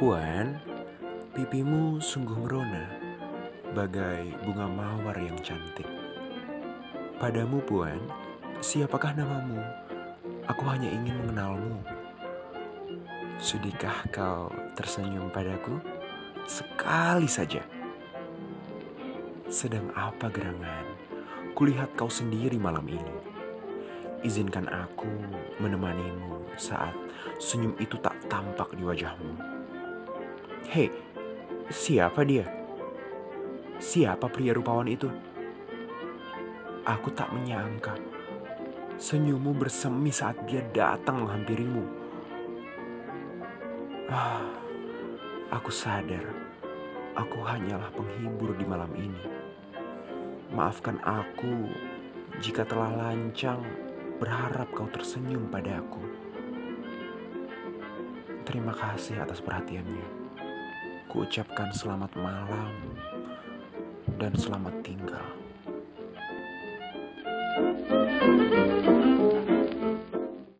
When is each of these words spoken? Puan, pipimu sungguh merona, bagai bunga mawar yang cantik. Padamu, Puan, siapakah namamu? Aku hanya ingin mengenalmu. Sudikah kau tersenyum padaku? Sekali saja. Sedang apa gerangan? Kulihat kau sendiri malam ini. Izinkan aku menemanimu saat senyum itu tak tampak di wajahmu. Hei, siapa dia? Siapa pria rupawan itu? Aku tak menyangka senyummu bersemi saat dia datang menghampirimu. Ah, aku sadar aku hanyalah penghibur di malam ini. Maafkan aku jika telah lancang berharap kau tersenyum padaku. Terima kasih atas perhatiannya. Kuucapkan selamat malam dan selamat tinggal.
Puan, 0.00 0.56
pipimu 1.36 2.00
sungguh 2.00 2.32
merona, 2.32 2.88
bagai 3.76 4.32
bunga 4.40 4.64
mawar 4.64 5.12
yang 5.20 5.36
cantik. 5.44 5.84
Padamu, 7.20 7.60
Puan, 7.68 8.00
siapakah 8.64 9.12
namamu? 9.12 9.60
Aku 10.48 10.64
hanya 10.72 10.88
ingin 10.88 11.20
mengenalmu. 11.20 11.84
Sudikah 13.36 14.08
kau 14.08 14.48
tersenyum 14.72 15.28
padaku? 15.28 15.76
Sekali 16.48 17.28
saja. 17.28 17.60
Sedang 19.52 19.92
apa 19.92 20.32
gerangan? 20.32 20.96
Kulihat 21.52 21.92
kau 21.92 22.08
sendiri 22.08 22.56
malam 22.56 22.88
ini. 22.88 23.16
Izinkan 24.24 24.64
aku 24.64 25.12
menemanimu 25.60 26.56
saat 26.56 26.96
senyum 27.36 27.76
itu 27.76 28.00
tak 28.00 28.16
tampak 28.32 28.72
di 28.72 28.80
wajahmu. 28.80 29.59
Hei, 30.70 30.86
siapa 31.66 32.22
dia? 32.22 32.46
Siapa 33.82 34.30
pria 34.30 34.54
rupawan 34.54 34.86
itu? 34.86 35.10
Aku 36.86 37.10
tak 37.10 37.34
menyangka 37.34 37.98
senyummu 38.94 39.50
bersemi 39.50 40.14
saat 40.14 40.38
dia 40.46 40.62
datang 40.70 41.26
menghampirimu. 41.26 41.82
Ah, 44.14 44.46
aku 45.50 45.74
sadar 45.74 46.22
aku 47.18 47.42
hanyalah 47.42 47.90
penghibur 47.90 48.54
di 48.54 48.62
malam 48.62 48.94
ini. 48.94 49.26
Maafkan 50.54 51.02
aku 51.02 51.66
jika 52.38 52.62
telah 52.62 52.94
lancang 52.94 53.58
berharap 54.22 54.70
kau 54.70 54.86
tersenyum 54.86 55.50
padaku. 55.50 55.98
Terima 58.46 58.70
kasih 58.70 59.18
atas 59.18 59.42
perhatiannya. 59.42 60.19
Kuucapkan 61.10 61.74
selamat 61.74 62.14
malam 62.22 62.70
dan 64.14 64.30
selamat 64.38 64.78
tinggal. 64.86 65.39